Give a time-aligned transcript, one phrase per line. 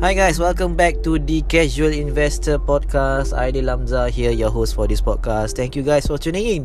[0.00, 3.36] Hi guys, welcome back to the Casual Investor Podcast.
[3.36, 5.60] Aidil Lamza here, your host for this podcast.
[5.60, 6.64] Thank you guys for tuning in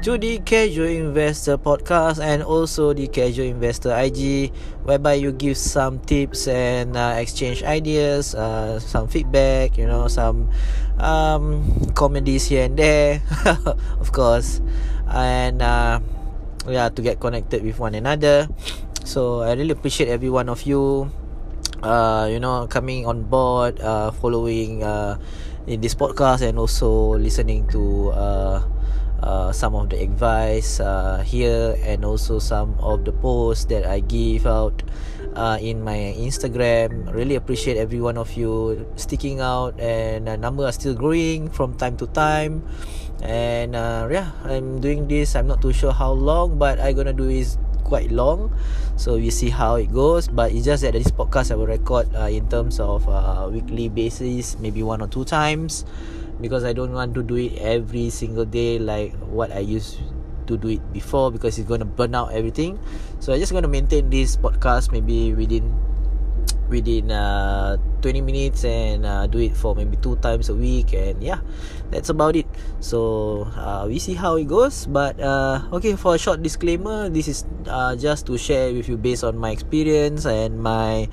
[0.00, 4.48] to the Casual Investor Podcast and also the Casual Investor IG,
[4.88, 10.48] whereby you give some tips and uh, exchange ideas, uh, some feedback, you know, some
[10.96, 11.60] um,
[11.92, 13.20] comedies here and there,
[14.00, 14.64] of course,
[15.12, 16.00] and uh,
[16.64, 18.48] yeah, to get connected with one another.
[19.04, 21.12] So I really appreciate every one of you
[21.82, 25.18] uh, you know coming on board uh, following uh,
[25.66, 28.62] in this podcast and also listening to uh,
[29.22, 34.00] uh, some of the advice uh, here and also some of the posts that I
[34.00, 34.82] give out
[35.36, 37.12] uh, in my Instagram.
[37.12, 41.74] Really appreciate every one of you sticking out and uh, number are still growing from
[41.76, 42.64] time to time.
[43.22, 45.36] And uh, yeah, I'm doing this.
[45.36, 47.58] I'm not too sure how long, but I gonna do is
[47.90, 48.54] quite long.
[48.94, 50.30] So we see how it goes.
[50.30, 53.90] But it's just that this podcast I will record uh, in terms of uh, weekly
[53.90, 55.84] basis, maybe one or two times,
[56.38, 59.98] because I don't want to do it every single day like what I used
[60.46, 62.78] to do it before because it's going to burn out everything.
[63.18, 65.74] So I just going to maintain this podcast maybe within
[66.70, 71.20] within uh, 20 minutes and uh, do it for maybe two times a week and
[71.20, 71.42] yeah
[71.90, 72.46] that's about it.
[72.80, 77.28] So uh, we see how it goes but uh, okay for a short disclaimer this
[77.28, 81.08] is uh, just to share with you based on my experience and my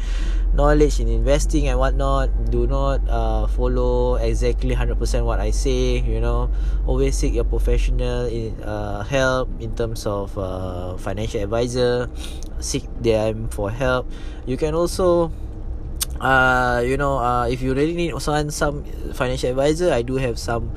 [0.54, 2.30] knowledge in investing and whatnot.
[2.50, 6.50] Do not uh, follow exactly 100% what I say you know.
[6.86, 12.10] Always seek your professional in, uh, help in terms of uh, financial advisor.
[12.60, 14.10] Seek them for help.
[14.46, 15.32] You can also
[16.20, 20.40] uh you know uh if you really need some some financial advisor i do have
[20.40, 20.72] some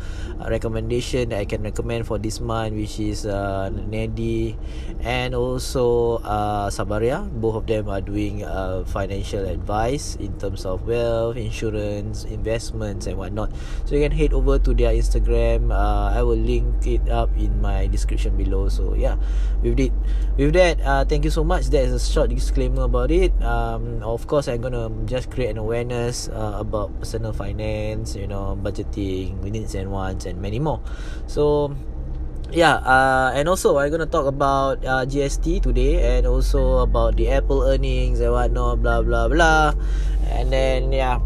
[0.48, 4.56] recommendation that i can recommend for this month which is uh nedi
[5.02, 7.25] and also uh sabaria.
[7.41, 13.16] Both of them are doing uh financial advice in terms of wealth insurance investments and
[13.16, 13.53] whatnot
[13.84, 15.72] so you can head over to their instagram.
[15.72, 18.69] Uh i will link it up in my description below.
[18.69, 19.16] So yeah
[19.62, 19.93] with it
[20.37, 21.69] with that uh thank you so much.
[21.72, 23.32] That is a short disclaimer about it.
[23.43, 28.59] Um of course i'm gonna just create an awareness uh, about personal finance, you know,
[28.60, 30.80] budgeting, needs and wants, and many more.
[31.26, 31.74] So,
[32.50, 37.30] yeah, uh, and also I'm gonna talk about uh, GST today, and also about the
[37.30, 39.74] Apple earnings and whatnot, blah blah blah,
[40.30, 41.19] and then yeah,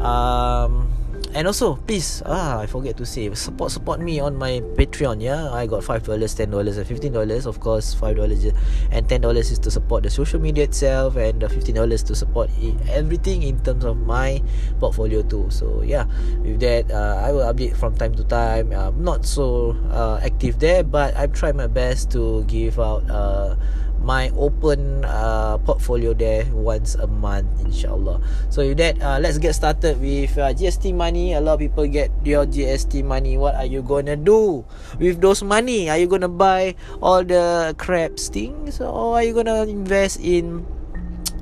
[0.00, 0.92] um
[1.34, 5.50] and also please ah I forget to say support support me on my Patreon yeah?
[5.50, 8.44] I got five dollars ten dollars and fifteen dollars of course five dollars
[8.90, 12.14] and ten dollars is to support the social media itself and the fifteen dollars to
[12.14, 12.50] support
[12.90, 14.42] everything in terms of my
[14.78, 15.48] portfolio too.
[15.50, 16.04] So yeah
[16.42, 18.72] with that uh, I will update from time to time.
[18.72, 23.56] I'm not so uh, active there but I've tried my best to give out uh,
[24.02, 28.20] my open uh, portfolio there once a month inshallah
[28.50, 31.34] so with that uh, let's get started with uh, GST money.
[31.34, 33.38] A lot of people get your GST money.
[33.38, 34.64] What are you gonna do
[34.98, 35.90] with those money?
[35.90, 40.66] Are you gonna buy all the crap things or are you gonna invest in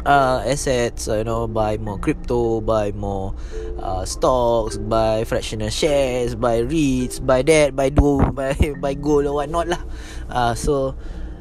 [0.06, 3.34] uh, assets you know buy more crypto buy more
[3.82, 9.44] uh, stocks buy fractional shares buy REITs buy that buy do buy buy gold or
[9.44, 9.82] whatnot lah.
[10.30, 10.96] Uh, so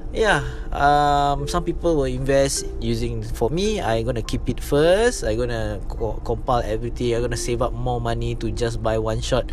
[0.10, 0.42] yeah
[0.74, 5.24] um some people will invest using for me i gonna keep it first.
[5.24, 7.14] I gonna co- compile everything.
[7.14, 9.52] I gonna save up more money to just buy one shot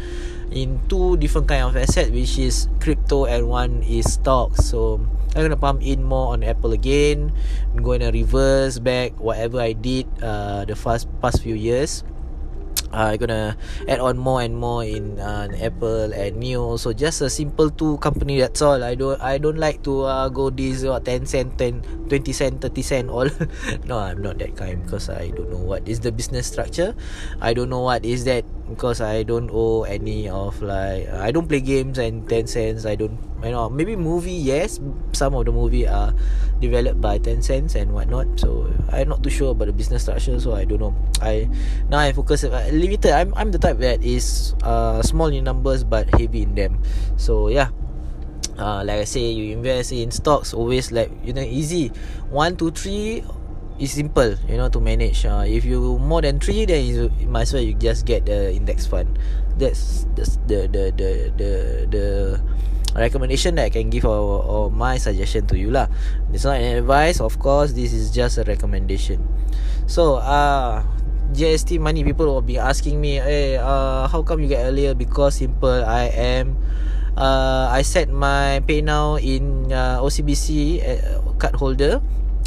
[0.51, 4.65] in two different kind of asset which is crypto and one is stocks.
[4.65, 5.01] So
[5.37, 7.33] i'm gonna pump in more on apple again.
[7.75, 12.05] I'm gonna reverse back whatever i did uh the first past few years
[12.93, 13.57] uh, gonna
[13.89, 16.77] add on more and more in uh, Apple and Neo.
[16.77, 18.41] So just a simple two company.
[18.41, 18.83] That's all.
[18.83, 22.61] I don't I don't like to uh, go this what ten cent, 10, 20 cent,
[22.61, 23.29] thirty cent all.
[23.85, 26.95] no, I'm not that kind because I don't know what is the business structure.
[27.41, 31.47] I don't know what is that because I don't owe any of like I don't
[31.49, 32.85] play games and ten cents.
[32.85, 34.81] I don't you know maybe movie yes
[35.13, 36.13] some of the movie are
[36.61, 38.27] developed by ten cents and whatnot.
[38.39, 40.39] So I'm not too sure about the business structure.
[40.41, 40.95] So I don't know.
[41.23, 41.49] I
[41.89, 43.13] now I focus uh, limited.
[43.13, 46.83] I'm I'm the type that is uh small in numbers but heavy in them.
[47.17, 47.71] So yeah.
[48.57, 51.93] Uh, like I say, you invest in stocks always like you know easy,
[52.33, 53.21] one, two, three,
[53.79, 55.25] is simple you know to manage.
[55.25, 58.53] Uh, if you more than three then you, might as well you just get the
[58.53, 59.19] index fund.
[59.57, 61.53] That's, that's the, the the the
[61.89, 62.07] the
[62.97, 65.89] recommendation that I can give or, or my suggestion to you lah.
[66.33, 69.25] It's not an advice of course this is just a recommendation.
[69.87, 70.85] So uh
[71.37, 74.95] GST money people will be asking me hey uh how come you get earlier?
[74.95, 76.57] Because simple I am
[77.17, 82.01] uh I set my pay now in uh, OCBC uh, card holder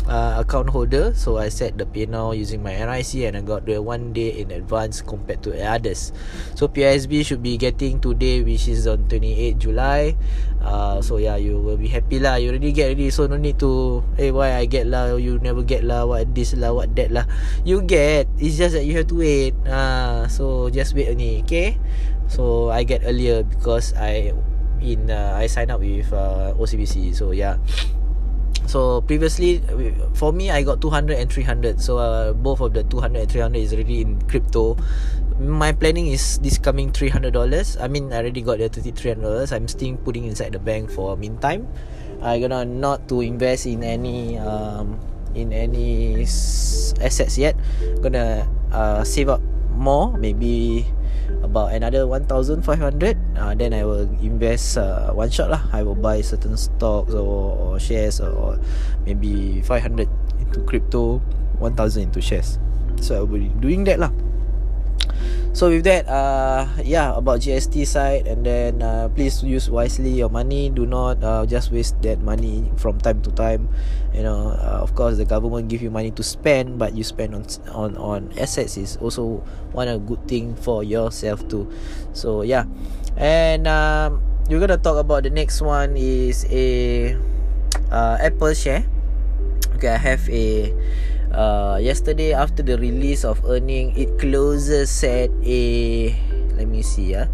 [0.09, 1.13] uh, account holder.
[1.13, 4.51] So I set the PayNow using my NIC and I got the one day in
[4.51, 6.11] advance compared to others.
[6.57, 10.17] So PSB should be getting today which is on 28 July.
[10.59, 12.35] Uh, so yeah you will be happy lah.
[12.35, 15.15] You already get ready so no need to hey why I get lah?
[15.15, 16.09] You never get lah.
[16.09, 16.73] What this lah?
[16.73, 17.29] What that lah?
[17.63, 18.27] You get.
[18.41, 19.53] It's just that you have to wait.
[19.63, 21.77] Uh, so just wait only okay?
[22.27, 24.33] So I get earlier because I
[24.79, 27.59] in uh, I sign up with uh, OCBC so yeah
[28.69, 29.65] So previously
[30.13, 33.57] for me I got 200 and 300 so uh, both of the 200 and 300
[33.57, 34.77] is already in crypto.
[35.41, 37.33] My planning is this coming $300
[37.81, 41.65] I mean I already got the $300 I'm still putting inside the bank for meantime.
[42.21, 45.01] I gonna not to invest in any um,
[45.33, 46.21] in any
[47.01, 47.57] assets yet.
[48.05, 49.41] Gonna uh, save up
[49.73, 50.85] more maybe
[51.43, 55.63] about another 1500 uh, then I will invest uh, one shot lah.
[55.71, 58.59] I will buy certain stocks or, or shares or,
[59.05, 60.07] maybe 500
[60.39, 61.19] into crypto
[61.59, 62.59] 1000 into shares.
[63.01, 64.11] So I will be doing that lah
[65.51, 70.29] So with that, uh, yeah, about GST side, and then uh, please use wisely your
[70.29, 70.69] money.
[70.69, 73.67] Do not uh, just waste that money from time to time.
[74.13, 77.33] You know, uh, of course, the government give you money to spend, but you spend
[77.33, 77.43] on
[77.73, 79.41] on on assets is also
[79.73, 81.65] one a good thing for yourself too.
[82.13, 82.69] So yeah,
[83.17, 87.17] and um, we're gonna talk about the next one is a
[87.91, 88.85] uh, Apple share.
[89.75, 90.71] Okay, I have a
[91.33, 95.61] uh, yesterday after the release of earning it closes at a
[96.55, 97.27] let me see yeah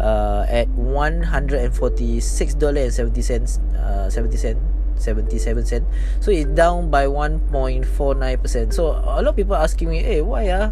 [0.00, 4.58] uh, at 146 dollar and 70 cents uh, 70 cent
[5.02, 5.84] 77 cent.
[6.22, 10.70] So it's down by 1.49% so a lot of people asking me eh why ah?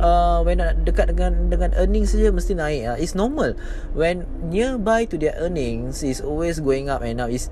[0.00, 2.96] Uh, when dekat dengan dengan earnings saja mesti naik ah.
[2.98, 3.54] It's normal.
[3.94, 7.48] When nearby to their earnings is always going up and now is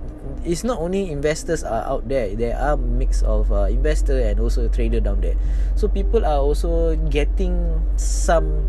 [0.49, 4.67] it's not only investors are out there there are mix of uh, investor and also
[4.69, 5.37] trader down there.
[5.77, 8.65] So people are also getting some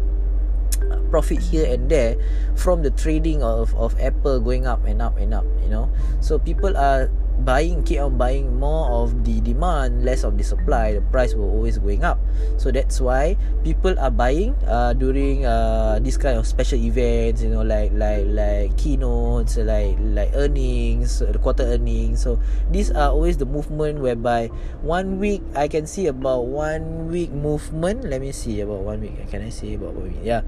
[1.09, 2.19] profit here and there
[2.55, 5.87] from the trading of of Apple going up and up and up you know.
[6.19, 7.07] So people are
[7.45, 11.49] buying keep on buying more of the demand less of the supply the price will
[11.49, 12.19] always going up.
[12.57, 17.49] So that's why people are buying uh, during uh, this kind of special events you
[17.49, 22.23] know like like like keynotes like like earnings the quarter earnings.
[22.23, 22.39] So
[22.71, 24.51] these are always the movement whereby
[24.81, 28.03] one week i can see about one week movement.
[28.03, 29.15] Let me see about one week.
[29.31, 30.21] Can i say about one week?
[30.23, 30.41] Yeah.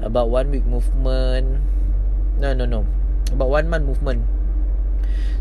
[0.00, 1.60] About one week movement.
[2.40, 2.86] No no no.
[3.30, 4.39] About one month movement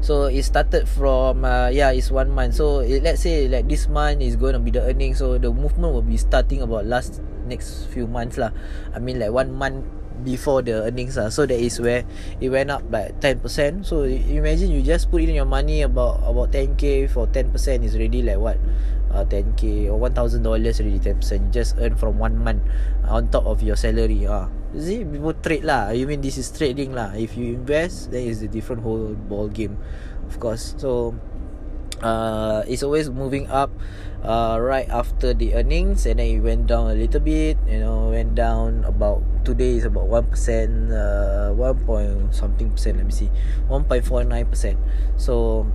[0.01, 2.55] so it started from uh, yeah it's one month.
[2.55, 5.15] So it, let's say like this month is going to be the earning.
[5.15, 8.51] So the movement will be starting about last next few months lah.
[8.93, 9.85] I mean like one month
[10.23, 11.29] before the earnings lah.
[11.31, 12.03] So that is where
[12.39, 16.51] it went up by 10% so imagine you just put in your money about about
[16.51, 18.57] 10k for 10% is already like what?
[19.09, 22.61] Uh, 10k or 1000 dollars already 10% you just earn from one month
[23.09, 24.45] on top of your salary ah.
[24.45, 24.58] uh.
[24.77, 25.89] See, people trade lah.
[25.97, 27.17] You mean this is trading lah.
[27.17, 29.81] If you invest, then is a different whole ball game,
[30.29, 30.77] of course.
[30.77, 31.17] So,
[32.05, 33.73] uh, it's always moving up,
[34.21, 37.57] uh, right after the earnings, and then it went down a little bit.
[37.65, 43.01] You know, went down about today is about one percent, uh, one point something percent.
[43.01, 43.33] Let me see,
[43.65, 44.77] one point four nine percent.
[45.17, 45.65] So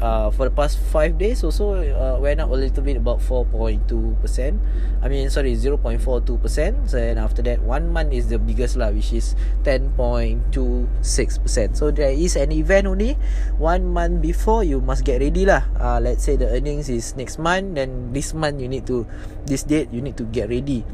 [0.00, 4.58] uh, for the past five days also uh, went up a little bit about 4.2%
[5.02, 9.34] I mean sorry 0.42% and after that one month is the biggest lah which is
[9.64, 13.18] 10.26% so there is an event only.
[13.58, 15.62] One month before you must get ready lah.
[15.78, 19.06] Uh, let's say the earnings is next month then this month you need to
[19.46, 20.84] this date you need to get ready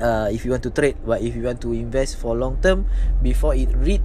[0.00, 2.86] uh, if you want to trade but if you want to invest for long term
[3.22, 4.02] before it reach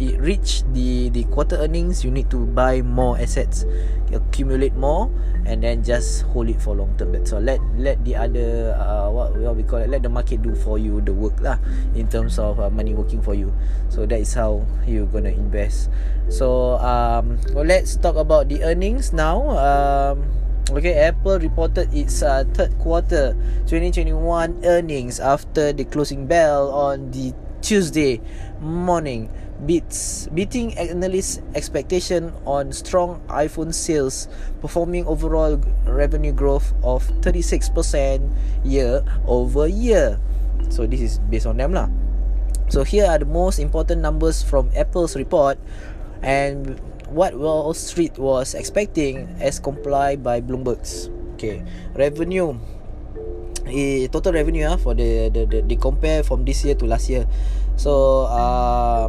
[0.00, 3.64] it reach the the quarter earnings you need to buy more assets
[4.14, 5.10] accumulate more
[5.44, 7.12] and then just hold it for long term.
[7.12, 7.40] That's all.
[7.40, 10.78] Let let the other uh, what, what we call it let the market do for
[10.78, 11.58] you the work lah
[11.94, 13.52] in terms of uh, money working for you.
[13.88, 15.90] So that is how you gonna invest.
[16.32, 19.52] So um well let's talk about the earnings now.
[19.58, 23.36] Um Okay, Apple reported its uh, third quarter
[23.68, 28.20] 2021 earnings after the closing bell on the Tuesday
[28.60, 29.28] morning,
[29.68, 34.26] beats beating analysts' expectation on strong iPhone sales,
[34.64, 38.24] performing overall revenue growth of 36%
[38.64, 40.16] year over year.
[40.72, 41.92] So this is based on them lah.
[42.72, 45.60] So here are the most important numbers from Apple's report
[46.24, 51.10] and what Wall Street was expecting as complied by Bloomberg's.
[51.34, 51.62] Okay,
[51.94, 52.56] revenue.
[53.64, 57.08] Eh, total revenue ah for the, the the the compare from this year to last
[57.08, 57.24] year.
[57.80, 59.08] So uh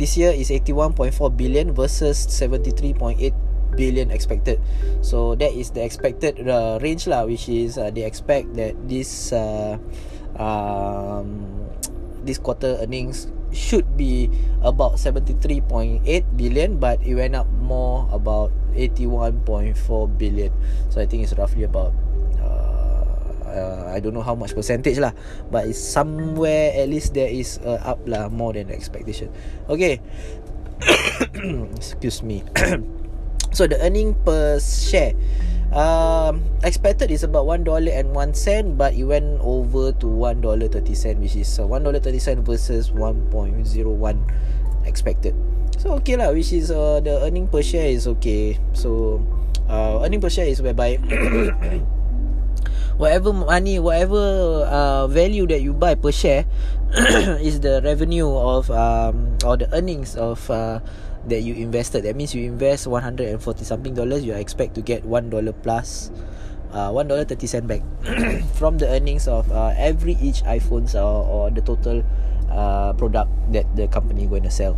[0.00, 3.20] this year is 81.4 billion versus 73.8
[3.76, 4.58] billion expected.
[5.04, 9.32] So that is the expected uh, range lah, which is uh, they expect that this
[9.32, 9.76] uh,
[10.40, 11.68] um,
[12.24, 14.30] this quarter earnings should be
[14.62, 16.02] about 73.8
[16.36, 19.74] billion but it went up more about 81.4
[20.18, 20.52] billion.
[20.90, 21.92] So i think it's roughly about
[23.56, 25.16] uh, I don't know how much percentage lah
[25.48, 29.32] but it's somewhere at least there is a up lah more than expectation.
[29.72, 30.04] Okay.
[31.80, 32.44] Excuse me.
[33.56, 35.16] So the earning per share
[35.72, 40.40] um, expected is about one dollar and one cent but it went over to one
[40.40, 44.22] dollar thirty cent which is one dollar thirty cent versus one point zero one
[44.84, 45.34] expected.
[45.78, 48.58] So okay lah which is uh, the earning per share is okay.
[48.72, 49.20] So
[49.68, 50.96] uh, earning per share is whereby
[52.96, 56.46] whatever money whatever uh, value that you buy per share
[57.44, 60.80] is the revenue of um, or the earnings of uh,
[61.28, 62.04] that you invested.
[62.04, 66.10] That means you invest 140 something dollars you expect to get 1 dollar plus
[66.72, 67.82] uh, 1 dollar 30 cent back.
[68.58, 72.02] From the earnings of uh, every each iPhones or, or the total
[72.50, 74.76] uh, product that the company going to sell.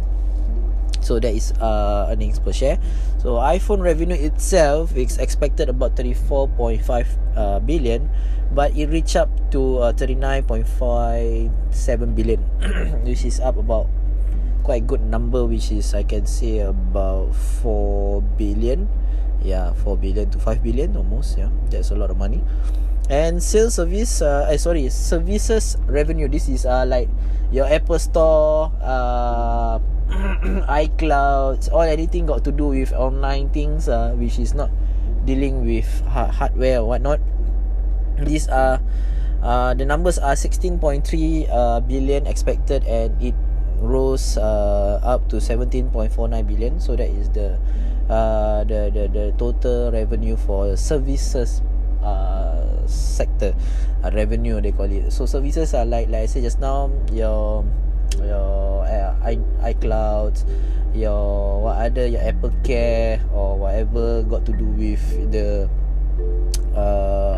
[1.01, 2.79] So that is uh, earnings per share.
[3.23, 8.11] So iphone revenue itself is expected about 34.5 uh, billion
[8.53, 12.41] but it reached up to uh, 39.57 billion
[13.05, 13.87] which is up about
[14.69, 17.33] quite good number which is i can say about
[17.65, 18.85] 4 billion.
[19.41, 21.49] Yeah 4 billion to 5 billion almost yeah.
[21.73, 22.45] That's a lot of money.
[23.09, 26.29] And sales service uh, eh, sorry services revenue.
[26.29, 27.09] This is uh, like
[27.49, 29.81] your apple store uh,
[30.69, 34.69] iCloud or anything got to do with online things uh, which is not
[35.25, 37.25] dealing with ha- hardware or whatnot.
[38.21, 38.85] These are
[39.41, 40.77] uh, the numbers are 16.3
[41.49, 43.33] uh, billion expected and it
[44.19, 46.81] rose uh, up to 17.49 billion.
[46.81, 47.59] So that is the
[48.11, 51.63] uh, the, the the total revenue for services
[52.03, 53.55] uh, sector.
[54.03, 55.13] Uh, revenue they call it.
[55.13, 57.65] So services are like like I said just now your
[58.19, 59.37] your uh, i
[59.71, 60.35] iCloud
[60.97, 65.69] your what other your Apple Care or whatever got to do with the
[66.75, 67.38] uh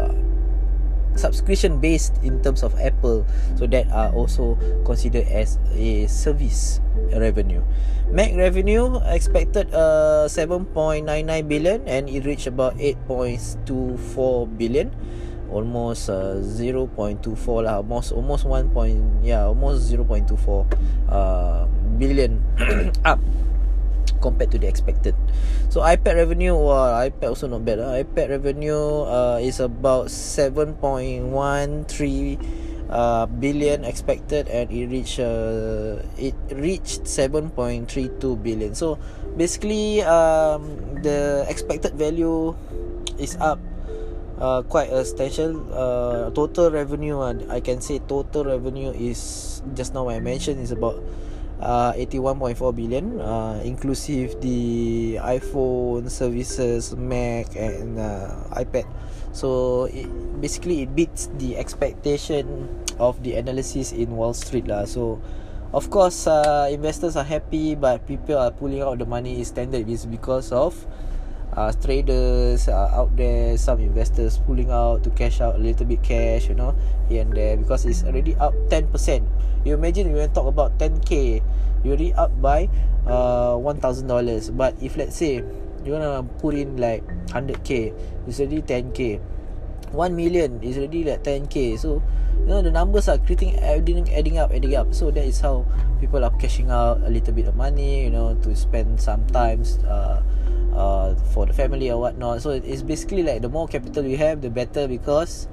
[1.21, 3.29] subscription based in terms of Apple.
[3.61, 4.57] So that are also
[4.89, 6.81] considered as a service
[7.13, 7.61] revenue.
[8.09, 11.05] Mac revenue expected uh 7.99
[11.47, 14.89] billion and it reached about 8.24 billion.
[15.51, 17.83] Almost uh, 0.24 lah.
[17.83, 20.31] Almost almost 1 point yeah almost 0.24
[21.11, 21.67] uh,
[21.99, 22.39] billion.
[23.05, 23.19] Up
[24.21, 25.17] compared to the expected.
[25.73, 30.79] So ipad revenue wow ipad also not bad lah ipad revenue uh, is about 7.13
[32.91, 37.89] uh, billion expected and it reached uh, it reached 7.32
[38.43, 38.75] billion.
[38.75, 38.99] So
[39.39, 42.55] basically um, the expected value
[43.19, 43.59] is up
[44.41, 49.95] uh, quite a substantial uh, total revenue uh, I can say total revenue is just
[49.95, 50.99] now I mentioned is about
[51.61, 58.89] uh, 81.4 billion uh, inclusive the iPhone services Mac and uh, iPad.
[59.33, 60.09] So it,
[60.41, 64.85] basically it beats the expectation of the analysis in Wall Street lah.
[64.85, 65.21] So
[65.73, 69.89] of course uh, investors are happy but people are pulling out the money is standard.
[69.89, 70.75] Is because of
[71.57, 76.03] uh, traders uh, out there some investors pulling out to cash out a little bit
[76.03, 76.75] cash you know
[77.09, 78.91] here and there because it's already up 10%
[79.65, 81.43] you imagine when talk about 10k
[81.83, 82.69] you already up by
[83.07, 85.43] uh, $1000 but if let's say
[85.85, 87.95] you want to put in like 100k
[88.27, 89.21] it's already 10k
[89.93, 92.03] 1 million is already like 10k so
[92.41, 95.65] you know the numbers are creating adding, adding up adding up so that is how
[96.01, 100.23] people are cashing out a little bit of money you know to spend sometimes uh,
[100.75, 102.43] uh, for the family or whatnot.
[102.43, 105.49] So it's basically like the more capital you have, the better because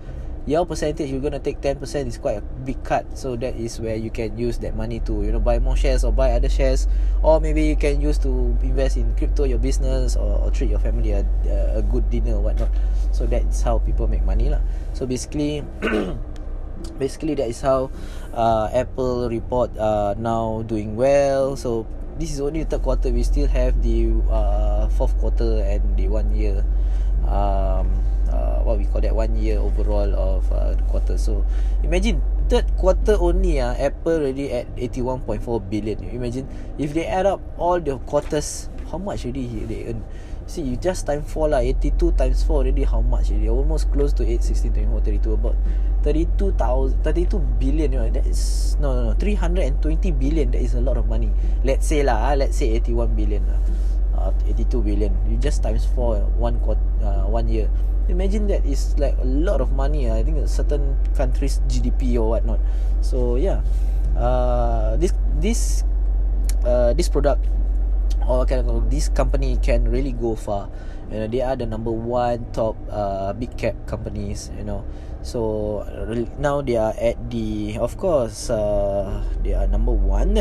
[0.48, 3.04] your percentage you're gonna take 10% is quite a big cut.
[3.20, 6.08] So that is where you can use that money to you know buy more shares
[6.08, 6.88] or buy other shares,
[7.22, 10.80] or maybe you can use to invest in crypto, your business, or, or treat your
[10.80, 11.28] family a,
[11.76, 12.72] a good dinner or whatnot.
[13.12, 14.64] So that's how people make money lah.
[14.96, 15.62] So basically.
[17.02, 17.90] basically that is how
[18.38, 21.88] uh, Apple report uh, now doing well so
[22.20, 26.08] this is only the third quarter we still have the uh, fourth quarter and the
[26.08, 26.64] one year
[27.26, 27.90] um,
[28.30, 31.18] uh, what we call that one year overall of uh, the quarter.
[31.18, 31.46] So
[31.84, 36.04] imagine third quarter only uh, apple already at 81.4 billion.
[36.10, 40.04] Imagine if they add up all the quarters how much already they earn?
[40.48, 43.52] See you just time 4 lah 82 times 4 already how much already?
[43.52, 45.56] Almost close to 8, 16, 24, 32 About
[46.08, 49.76] 32,000 32 billion you know, That is No no no 320
[50.16, 51.36] billion That is a lot of money.
[51.68, 53.60] Let's say lah ah, Let's say 81 billion lah
[54.18, 55.14] uh, 82 billion.
[55.30, 57.70] You just times 4 one quarter, uh, one year
[58.08, 62.36] imagine that is like a lot of money uh, I think certain countries GDP or
[62.36, 62.60] whatnot.
[63.02, 63.62] So yeah.
[64.18, 65.86] Uh, this this
[66.66, 67.46] uh, this product
[68.28, 70.70] or of this company can really go far.
[71.12, 74.84] You know they are the number one top uh, big cap companies you know.
[75.22, 75.84] So
[76.40, 80.36] now they are at the of course uh, they are number one.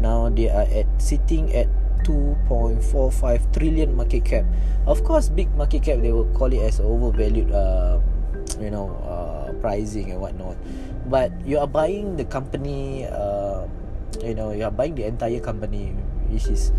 [0.00, 1.70] Now they are at sitting at
[2.04, 4.44] 2.45 trillion market cap.
[4.86, 8.00] Of course big market cap they will call it as overvalued uh,
[8.60, 10.56] you know uh, pricing and whatnot.
[11.08, 13.66] But you are buying the company uh,
[14.22, 15.96] you know you are buying the entire company
[16.28, 16.72] which is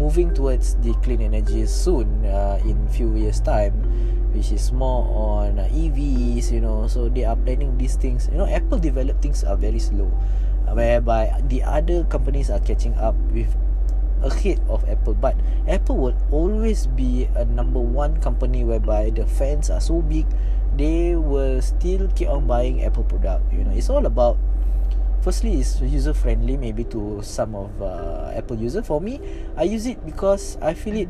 [0.00, 3.76] moving towards the clean energy soon uh, in few years time
[4.32, 6.86] which is more on uh, EVs you know.
[6.88, 8.28] So they are planning these things.
[8.32, 10.08] You know Apple develop things are very slow
[10.70, 13.50] whereby the other companies are catching up with
[14.22, 15.36] ahead of Apple but
[15.68, 20.26] Apple will always be a number one company whereby the fans are so big
[20.76, 23.72] they will still keep on buying Apple product you know.
[23.72, 24.38] It's all about
[25.20, 28.82] firstly it's user friendly maybe to some of uh, Apple user.
[28.82, 29.20] For me
[29.56, 31.08] I use it because I feel it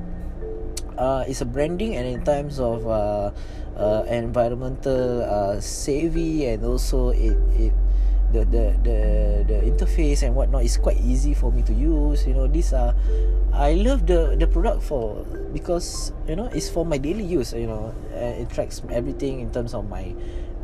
[0.98, 3.30] uh, it's a branding and in terms of uh,
[3.76, 7.72] uh, environmental uh, savvy and also it it
[8.32, 8.98] the, the the
[9.46, 12.26] the interface and whatnot is quite easy for me to use.
[12.26, 12.94] You know these are
[13.52, 17.66] I love the the product for because you know it's for my daily use you
[17.66, 17.94] know.
[18.14, 20.14] It tracks everything in terms of my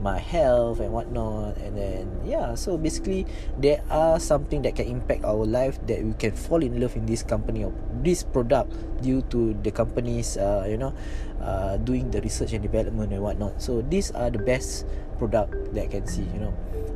[0.01, 1.57] my health and whatnot.
[1.59, 3.27] And then yeah so basically
[3.59, 7.07] there are something that can impact our life that we can fall in love in
[7.07, 7.73] this company or
[8.07, 8.71] this product
[9.03, 10.95] due to the companies uh, you know
[11.43, 13.61] uh, doing the research and development and whatnot.
[13.61, 14.87] So these are the best
[15.19, 16.55] product that I can see you know.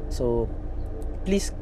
[0.08, 0.48] So
[1.26, 1.52] please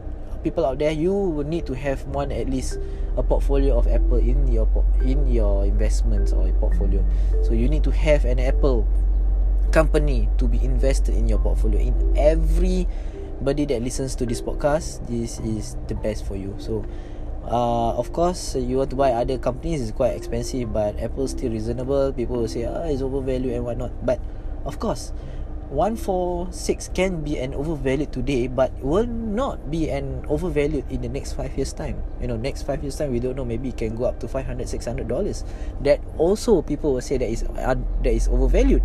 [0.44, 2.78] people out there you need to have one at least
[3.18, 4.68] a portfolio of apple in your
[5.02, 7.02] in your investments or your portfolio.
[7.42, 8.87] So you need to have an apple
[9.72, 11.80] company to be invested in your portfolio.
[11.80, 16.54] In everybody that listens to this podcast this is the best for you.
[16.58, 16.87] So
[17.50, 21.50] uh, of course you want to buy other companies is quite expensive but apple still
[21.50, 22.12] reasonable.
[22.12, 23.92] People will say ah it's overvalued and whatnot.
[24.04, 24.20] But
[24.64, 25.12] of course
[25.68, 31.34] 146 can be an overvalued today but will not be an overvalued in the next
[31.37, 32.00] 5 years time.
[32.20, 34.28] You know next 5 years time we don't know maybe it can go up to
[34.28, 35.44] 500 600 dollars.
[35.80, 38.82] That also people will say that is uh, that is overvalued.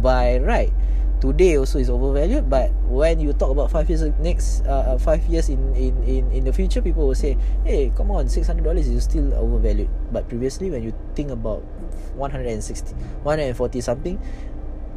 [0.00, 0.72] By right
[1.20, 5.28] today also is overvalued but when you talk about 5 years next uh, 5 uh,
[5.28, 8.88] years in, in in in the future people will say hey come on 600 dollars
[8.88, 9.88] is still overvalued.
[10.10, 11.60] But previously when you think about
[12.16, 14.18] 160 140 something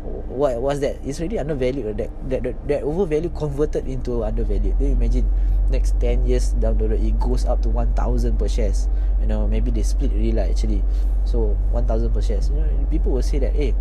[0.03, 0.99] what was that?
[1.03, 1.97] It's already undervalued.
[1.97, 4.75] That that that, that overvalue converted into undervalued.
[4.79, 5.31] Then imagine
[5.71, 8.89] next 10 years down the road it goes up to 1000 per shares.
[9.21, 10.83] You know maybe they split really lah actually.
[11.23, 12.51] So 1000 per shares.
[12.51, 13.71] You know people will say that hey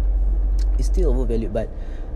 [0.78, 1.50] it's still overvalued.
[1.50, 1.66] But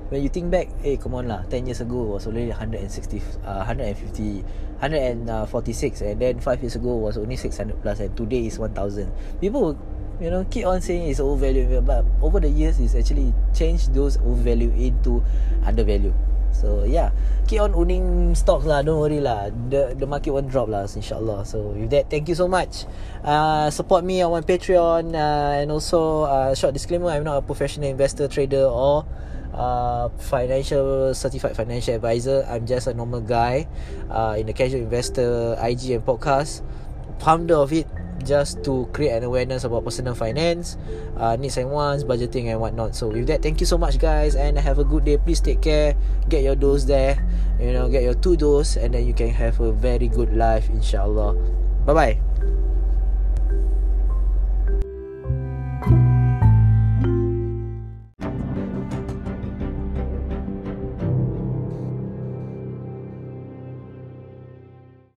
[0.08, 3.66] when you think back hey come on lah 10 years ago was already 160 uh,
[3.66, 4.44] 150
[4.78, 9.74] 146 and then 5 years ago was only 600 plus and today is 1000 people
[10.20, 14.16] you know keep on saying it's overvalued but over the years it's actually changed those
[14.22, 15.22] overvalue into
[15.66, 16.14] undervalue
[16.54, 17.10] so yeah
[17.46, 19.52] keep on owning stocks lah don't worry lah.
[19.68, 21.44] The the market won't drop lah inshallah.
[21.44, 22.88] So with that thank you so much.
[23.20, 27.44] Uh, support me on my patreon uh, and also uh, short disclaimer i'm not a
[27.44, 29.04] professional investor trader or
[29.56, 33.66] uh, financial certified financial advisor i'm just a normal guy
[34.10, 36.62] uh, in the casual investor ig and podcast
[37.18, 37.86] founder of it
[38.24, 40.76] just to create an awareness about personal finance,
[41.16, 42.94] uh, needs and wants, budgeting and whatnot.
[42.94, 45.16] So with that, thank you so much, guys, and have a good day.
[45.16, 45.94] Please take care.
[46.28, 47.22] Get your dose there.
[47.60, 50.68] You know, get your two dose, and then you can have a very good life,
[50.68, 51.34] inshallah.
[51.86, 52.25] Bye bye.